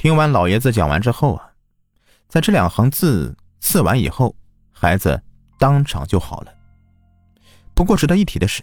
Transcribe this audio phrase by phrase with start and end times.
[0.00, 1.50] 听完老爷子讲完之后啊，
[2.26, 4.34] 在这两行字刺完以后，
[4.72, 5.22] 孩子
[5.58, 6.54] 当场就好了。
[7.74, 8.62] 不过值得一提的是，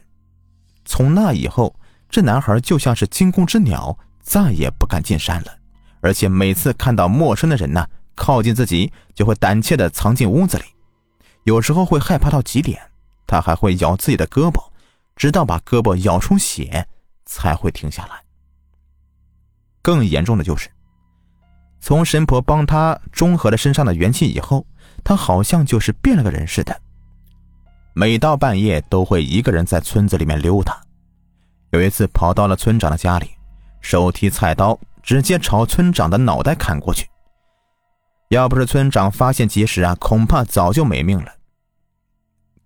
[0.83, 1.79] 从那以后，
[2.09, 5.55] 这男孩就像是惊弓之鸟，再也不敢进山了。
[6.01, 10.63] 而且每次看到陌生的人呢，靠近自己，就会胆怯的藏进屋子里。
[11.43, 12.81] 有时候会害怕到极点，
[13.27, 14.71] 他还会咬自己的胳膊，
[15.15, 16.88] 直到把胳膊咬出血，
[17.27, 18.23] 才会停下来。
[19.83, 20.67] 更严重的就是，
[21.80, 24.66] 从神婆帮他中和了身上的元气以后，
[25.04, 26.76] 他好像就是变了个人似的。
[27.94, 30.82] 每到半夜都会一个人在村子里面溜达。
[31.71, 33.32] 有一次跑到了村长的家里，
[33.82, 37.08] 手提菜刀直接朝村长的脑袋砍过去。
[38.30, 41.34] 要不是村长发现及时啊，恐怕早就没命了。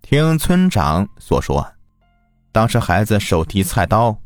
[0.01, 1.65] 听村长所说，
[2.51, 4.17] 当时孩子手提菜刀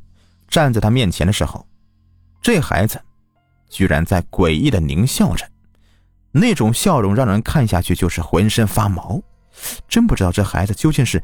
[0.48, 1.67] 站在他面前的时候。
[2.41, 3.02] 这孩子，
[3.69, 5.45] 居然在诡异的狞笑着，
[6.31, 9.21] 那种笑容让人看下去就是浑身发毛。
[9.87, 11.21] 真不知道这孩子究竟是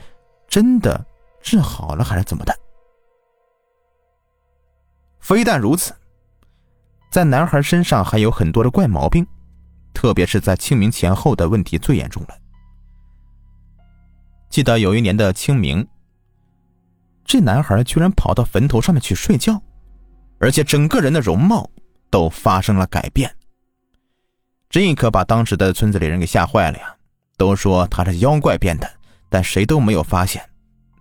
[0.48, 1.06] 真的
[1.42, 2.58] 治好了还是怎么的。
[5.20, 5.94] 非但如此，
[7.12, 9.26] 在男孩身上还有很多的怪毛病，
[9.94, 12.38] 特别是在清明前后的问题最严重了。
[14.50, 15.88] 记得有一年的清明，
[17.24, 19.62] 这男孩居然跑到坟头上面去睡觉。
[20.40, 21.70] 而且整个人的容貌
[22.12, 23.36] 都发生了改变，
[24.70, 26.96] 这可把当时的村子里人给吓坏了呀！
[27.38, 28.88] 都说他是妖怪变的，
[29.30, 30.48] 但谁都没有发现，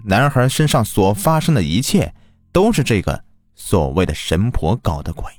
[0.04, 2.14] 男孩身上所发生的一切
[2.52, 3.22] 都是这个
[3.54, 5.30] 所谓的神婆搞的鬼。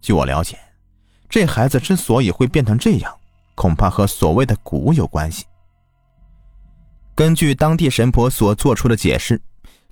[0.00, 0.58] 据我了解，
[1.28, 3.14] 这孩子之所以会变成这样，
[3.54, 5.44] 恐怕和所谓的蛊有关系。
[7.14, 9.38] 根据当地神婆所做出的解释。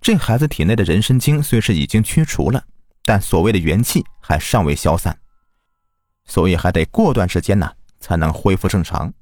[0.00, 2.64] 这孩子体内的人参精虽是已经驱除了，
[3.05, 5.17] 但所谓的元气还尚未消散，
[6.25, 9.12] 所以还得过段时间呢才能恢复正常。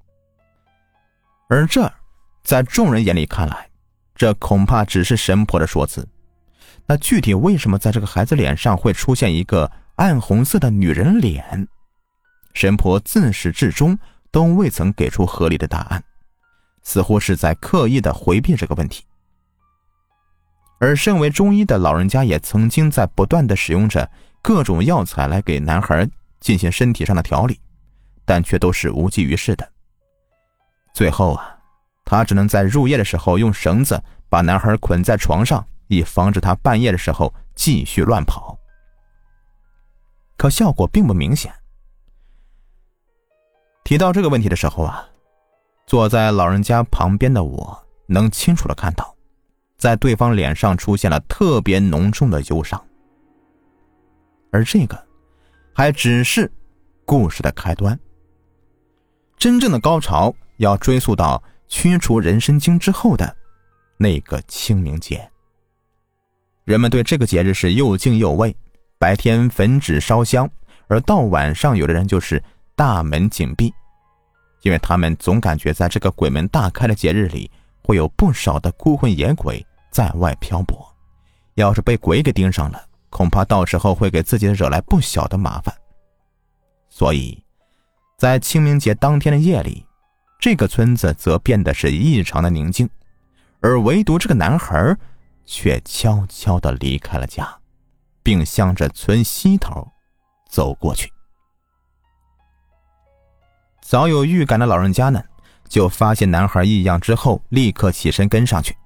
[1.49, 1.93] 而这，
[2.45, 3.69] 在众人眼里看来，
[4.15, 6.07] 这恐怕只是神婆的说辞。
[6.87, 11.67] 那具体为什么在这个孩子脸上会出现一个暗红色的女人脸？
[12.53, 13.99] 神婆自始至终
[14.31, 16.03] 都未曾给出合理的答案，
[16.83, 19.05] 似乎是在刻意的回避这个问题。
[20.81, 24.11] 而身为中医的老人家也曾经在不断的使用着
[24.41, 26.09] 各种药材来给男孩
[26.41, 27.61] 进行身体上的调理，
[28.25, 29.73] 但却都是无济于事的。
[30.95, 31.55] 最后啊，
[32.07, 38.59] 他只能在入夜的时候用绳子把男孩捆在床上，以防止他半夜的时候继续乱跑。
[40.39, 41.53] 可效果并不明显。
[43.85, 45.07] 提到这个问题的时候啊，
[45.87, 49.15] 坐在老人家旁边的我能清楚的看到。
[49.81, 52.79] 在对方脸上出现了特别浓重的忧伤，
[54.53, 55.07] 而这个
[55.75, 56.53] 还只是
[57.07, 57.99] 故事的开端。
[59.39, 63.35] 真正的高潮要追溯到驱除人参精之后的
[63.97, 65.27] 那个清明节。
[66.65, 68.55] 人们对这个节日是又敬又畏，
[68.99, 70.47] 白天焚纸烧香，
[70.89, 72.41] 而到晚上，有的人就是
[72.77, 73.73] 大门紧闭，
[74.61, 77.51] 因为他们总感觉在这个鬼门大开的节日里，
[77.83, 79.67] 会有不少的孤魂野鬼。
[79.91, 80.87] 在外漂泊，
[81.55, 85.75] 要是被鬼给盯上了，恐怕到时候会给自己惹来不小的麻烦。
[86.89, 87.43] 所以，
[88.17, 89.87] 在清明节当天的夜里，
[90.39, 92.89] 这个村子则变得是异常的宁静，
[93.61, 94.97] 而唯独这个男孩
[95.45, 97.49] 却悄悄的离开了家，
[98.23, 99.87] 并向着村西头
[100.49, 101.13] 走过去。
[103.83, 105.23] 早有预感的老人家呢，
[105.69, 108.77] 就发现男孩异样之后，立刻起身跟上去。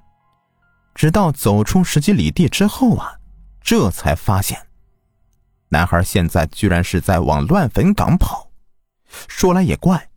[0.94, 3.18] 直到走出十几里地之后啊，
[3.60, 4.58] 这才发现，
[5.68, 8.50] 男孩现在居然是在往乱坟岗跑。
[9.28, 10.08] 说来也怪，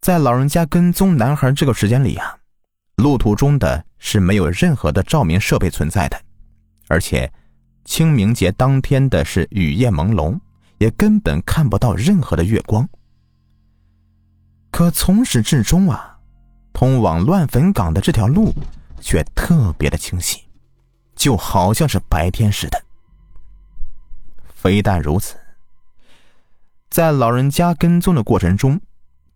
[0.00, 2.38] 在老人家跟踪男孩这个时间里啊，
[2.96, 6.20] 路途中的是没有任何的照明设备存在的，
[6.88, 7.32] 而且
[7.84, 10.38] 清明节当天的是雨夜朦胧，
[10.78, 12.88] 也根本看不到任何的月光。
[14.70, 16.18] 可从始至终啊，
[16.72, 18.52] 通往乱坟岗的这条路。
[19.00, 20.42] 却特别的清晰，
[21.14, 22.82] 就好像是白天似的。
[24.54, 25.36] 非但如此，
[26.90, 28.80] 在老人家跟踪的过程中，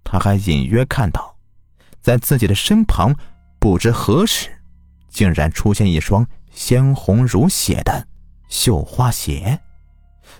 [0.02, 1.36] 他还隐约看到，
[2.00, 3.14] 在自己的身旁，
[3.58, 4.50] 不知何时，
[5.08, 8.06] 竟然出现一双鲜红如血的
[8.48, 9.60] 绣花鞋，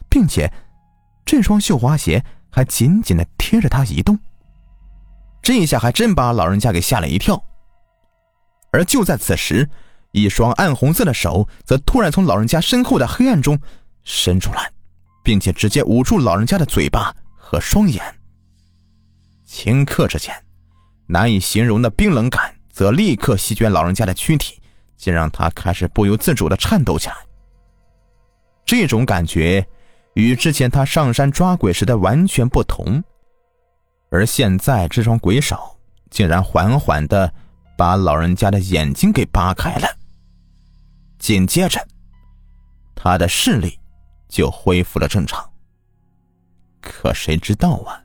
[0.09, 0.53] 并且
[1.25, 4.19] 这双绣花鞋还紧紧的贴着他移动。
[5.43, 7.43] 这一下还真把老人家给吓了一跳。
[8.73, 9.69] 而就在此时，
[10.13, 13.59] 一双暗红色的手则突然从老人家身后的黑暗中
[14.03, 14.71] 伸出来，
[15.23, 18.03] 并且直接捂住老人家的嘴巴和双眼。
[19.47, 20.35] 顷刻之间，
[21.07, 24.61] 难以形容的冰冷感则立刻席卷老人家的躯体，
[24.97, 27.17] 竟让他开始不由自主的颤抖起来。
[28.65, 29.67] 这种感觉
[30.15, 33.03] 与之前他上山抓鬼时的完全不同，
[34.11, 35.59] 而现在这双鬼手
[36.09, 37.33] 竟然缓缓的
[37.81, 39.89] 把老人家的眼睛给扒开了。
[41.19, 41.81] 紧接着，
[42.95, 43.81] 他的视力
[44.29, 45.43] 就恢复了正常。
[46.83, 48.05] 可谁知道啊？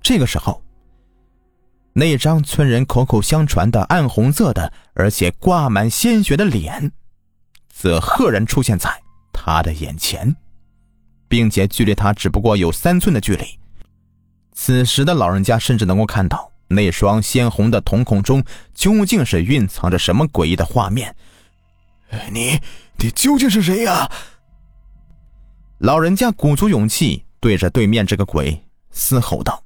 [0.00, 0.62] 这个时候，
[1.94, 6.92] 那张村人口口相传的暗红色的，而且挂满鲜血的脸，
[7.68, 8.88] 则赫然出现在
[9.32, 10.32] 他的眼前，
[11.26, 13.58] 并且距离他只不过有三寸的距离。
[14.52, 18.44] 此时的老人家甚至能够看到那双鲜红的瞳孔中
[18.74, 21.14] 究竟是蕴藏着什么诡异的画面。
[22.30, 22.60] 你，
[22.98, 24.10] 你究竟是谁呀？
[25.78, 29.62] 老人家鼓足勇气，对着对面这个鬼嘶吼道。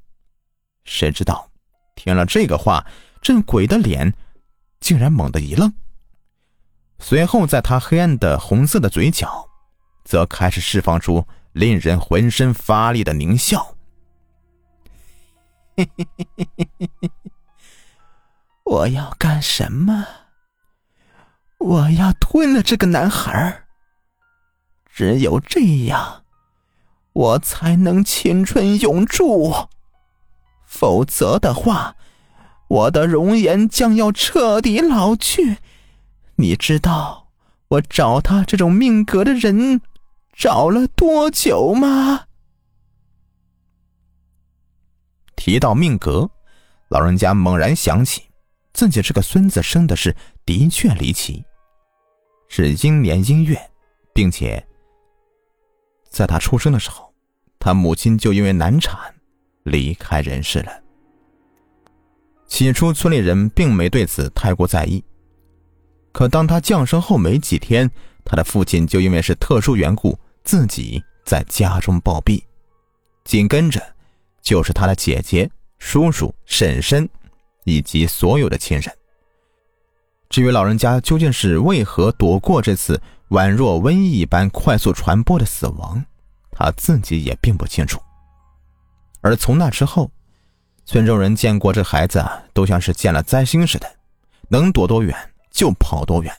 [0.84, 1.50] 谁知道，
[1.94, 2.87] 听了这个话，
[3.20, 4.14] 这鬼的脸
[4.81, 5.72] 竟然猛地一愣，
[6.99, 9.46] 随后在他黑暗的红色的嘴角，
[10.04, 13.76] 则开始释放出令人浑身发力的狞笑。
[18.64, 20.06] 我要干什么？
[21.58, 23.64] 我要吞了这个男孩
[24.92, 26.25] 只有这样，
[27.12, 29.69] 我才能青春永驻。
[30.64, 31.96] 否则的话，
[32.69, 35.58] 我的容颜将要彻底老去。
[36.36, 37.28] 你知道
[37.69, 39.80] 我找他这种命格的人
[40.32, 42.26] 找了多久吗？
[45.38, 46.29] 提到命格，
[46.88, 48.25] 老人家猛然想起，
[48.75, 50.14] 自己这个孙子生的是
[50.44, 51.43] 的确离奇。
[52.49, 53.56] 是阴年阴月，
[54.12, 54.62] 并且
[56.11, 57.14] 在他出生的时候，
[57.61, 59.14] 他母亲就因为难产
[59.62, 60.73] 离开人世了。
[62.49, 65.05] 起初，村里人并没对此太过在意，
[66.12, 67.88] 可当他降生后没几天，
[68.25, 72.43] 他的父亲就因为是特殊缘故，自己在家中暴毙，
[73.25, 73.81] 紧跟着
[74.49, 77.06] 就是他的姐姐、叔叔、婶婶
[77.65, 78.91] 以及所有的亲人。
[80.31, 82.99] 至于老人家究竟是为何躲过这次
[83.29, 86.03] 宛若瘟疫一般快速传播的死亡，
[86.50, 88.00] 他自己也并不清楚。
[89.21, 90.11] 而从那之后，
[90.87, 92.25] 村中人见过这孩子
[92.55, 93.87] 都像是见了灾星似的，
[94.49, 95.15] 能躲多远
[95.50, 96.35] 就跑多远。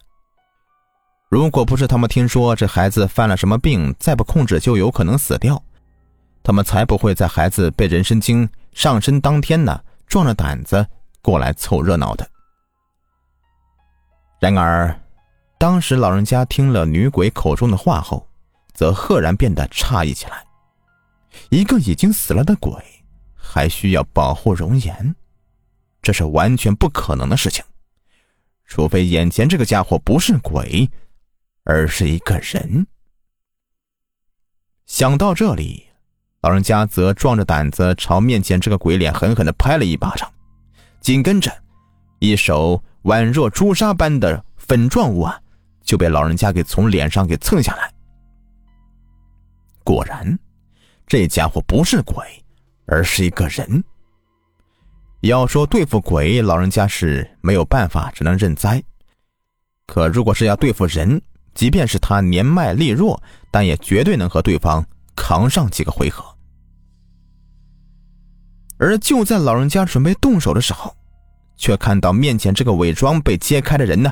[1.29, 5.61] 如果不是他们听说这孩子犯了什么病，再不控制就有可能死掉，
[6.49, 10.83] 他们才不会在孩子被人参精上身当天呢，壮着胆子
[11.21, 12.27] 过来凑热闹的。
[14.39, 14.99] 然而，
[15.59, 18.27] 当时老人家听了女鬼口中的话后，
[18.73, 20.43] 则赫然变得诧异起来。
[21.51, 22.73] 一个已经死了的鬼，
[23.35, 25.15] 还需要保护容颜，
[26.01, 27.63] 这是完全不可能的事情。
[28.65, 30.89] 除非眼前这个家伙不是鬼，
[31.63, 32.87] 而是一个人。
[34.87, 35.88] 想到这里，
[36.41, 40.31] 老人家则壮着胆子朝面前这个鬼脸狠狠的拍了一巴掌，
[41.01, 41.51] 紧跟着，
[42.19, 42.81] 一手。
[43.03, 45.39] 宛若朱砂般的粉状物啊，
[45.83, 47.89] 就被老人家给从脸上给蹭下来。
[49.85, 50.37] 果然，
[51.07, 52.25] 这家伙不是鬼，
[52.85, 53.81] 而是一个人。
[55.21, 58.83] 要说对付鬼，老人家是没有办法，只能认栽。
[59.87, 61.21] 可如果是要对付人，
[61.53, 66.28] 即便是他年迈力弱，但也绝对能和对方扛上几个回合。
[68.79, 70.95] 而就在老人家准备动手的时候，
[71.57, 74.11] 却看到面前这个伪装被揭开的人呢，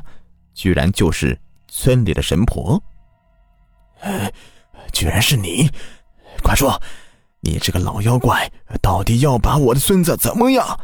[0.54, 2.82] 居然就是村里的神婆。
[4.92, 5.70] 居然是你！
[6.44, 6.80] 快说，
[7.40, 10.80] 你这个老妖怪到底要把我的孙子怎么样？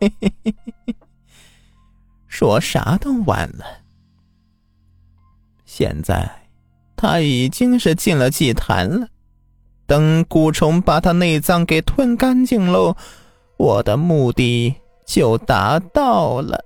[0.00, 0.54] 嘿嘿嘿
[0.86, 0.96] 嘿
[2.26, 3.64] 说啥都晚了。
[5.64, 6.48] 现在
[6.96, 9.08] 他已经是进了祭坛了，
[9.86, 12.96] 等蛊虫把他内脏给吞干净喽。
[13.56, 14.74] 我的目的
[15.06, 16.62] 就达到了。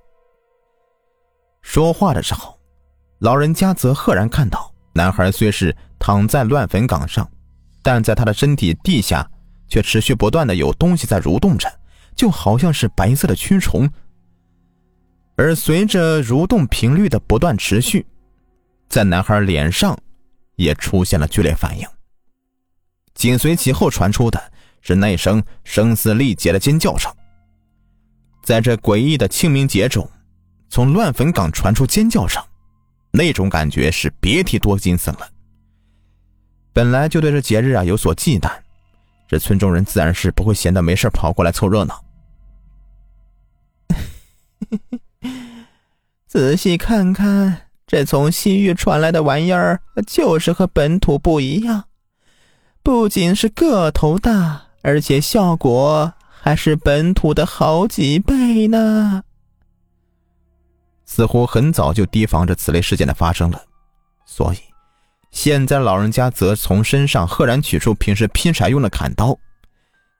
[1.62, 2.58] 说话的时候，
[3.18, 7.30] 老人家则赫然看到，男孩虽是躺在乱坟岗上，
[7.82, 9.30] 但在他的身体地下
[9.68, 11.70] 却持续不断的有东西在蠕动着，
[12.16, 13.88] 就好像是白色的蛆虫。
[15.36, 18.04] 而随着蠕动频率的不断持续，
[18.88, 19.96] 在男孩脸上
[20.56, 21.86] 也出现了剧烈反应。
[23.20, 24.42] 紧随其后传出的。
[24.82, 27.12] 是那声声嘶力竭的尖叫声。
[28.42, 30.10] 在这诡异的清明节中，
[30.70, 32.42] 从乱坟岗传出尖叫声，
[33.10, 35.28] 那种感觉是别提多惊悚了。
[36.72, 38.50] 本来就对这节日啊有所忌惮，
[39.28, 42.02] 这村中人自然是不会闲得没事跑过来凑热闹。
[46.26, 51.84] 仔细看看，这从西域传来的玩意儿，就是和本土不一样，
[52.82, 59.22] 不仅是个头大，而且效果还是本土的好几倍呢。
[61.04, 63.60] 似乎很早就提防着此类事件的发生了，
[64.24, 64.58] 所以
[65.30, 69.36] 现在老人家则从身上赫然取出平时劈柴用的砍刀，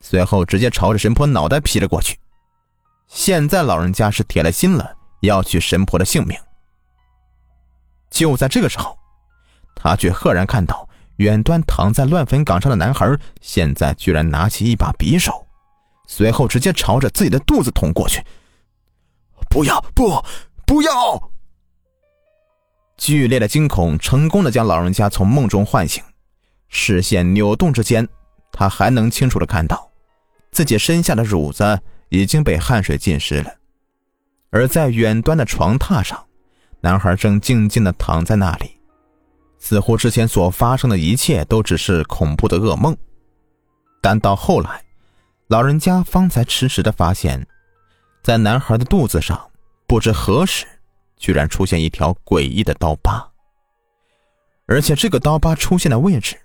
[0.01, 2.19] 随后直接朝着神婆脑袋劈了过去。
[3.07, 6.37] 现在老人家是铁了心了，要取神婆的性命。
[8.11, 8.99] 就在这个时候，
[9.75, 10.89] 他却赫然看到
[11.21, 13.07] 远端躺在乱坟岗上的男孩，
[13.43, 15.47] 现在居然拿起一把匕首，
[16.07, 18.25] 随后直接朝着自己的肚子捅过去。
[19.51, 20.25] 不要，不！
[20.65, 21.31] 不要！
[22.97, 26.03] 剧烈的惊恐成功的将老人家从梦中唤醒，
[26.69, 28.09] 视线扭动之间，
[28.51, 29.91] 他还能清楚的看到，
[30.51, 33.53] 自己身下的褥子已经被汗水浸湿了，
[34.49, 36.19] 而在远端的床榻上，
[36.81, 38.80] 男孩正静静的躺在那里，
[39.61, 42.97] 似乎之前所发生的一切都只是恐怖的噩梦。
[44.01, 44.83] 但到后来，
[45.47, 47.47] 老人家方才迟迟的发现，
[48.25, 49.41] 在男孩的肚子上。
[49.87, 50.67] 不知何时，
[51.17, 53.29] 居然出现一条诡异的刀疤，
[54.67, 56.37] 而且这个刀疤出现的位置，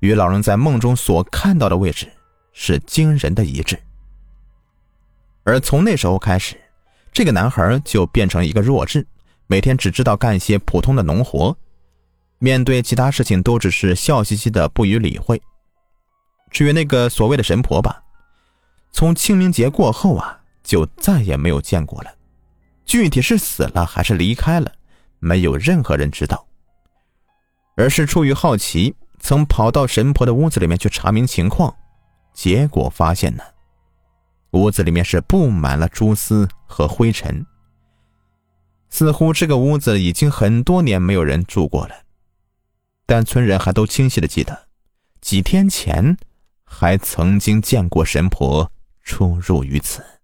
[0.00, 2.06] 与老人在梦中所看到的位置
[2.52, 3.82] 是惊人的一致。
[5.44, 6.60] 而从那时候开始，
[7.10, 9.06] 这个男孩就变成一个弱智，
[9.46, 11.56] 每天只知道干一些普通的农活，
[12.42, 15.40] 面对其他事情都只是笑嘻嘻的不予理会。
[16.50, 18.02] 至于那个所谓的神婆吧，
[18.92, 22.10] 从清明节过后啊，就再也没有见过了。
[22.86, 24.72] 具体是死了还是离开了，
[25.18, 26.46] 没有任何人知道。
[27.76, 31.76] 而是出于好奇，曾跑到神婆的屋子里面去查明情况，
[32.32, 33.44] 结果发现呢，
[34.52, 37.46] 屋子里面是布满了蛛丝和灰尘，
[38.88, 41.94] 似乎这个屋子已经很多年没有人住过了。
[43.10, 44.68] 但村人还都清晰的记得，
[45.20, 46.16] 几天前
[46.62, 48.70] 还曾经见过神婆
[49.02, 50.19] 出入于此。